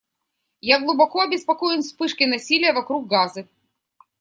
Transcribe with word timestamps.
Я 0.61 0.79
глубоко 0.79 1.21
обеспокоен 1.21 1.83
вспышкой 1.83 2.25
насилия 2.25 2.73
вокруг 2.73 3.05
Газы. 3.07 3.47